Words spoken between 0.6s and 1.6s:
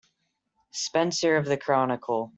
Spencer of the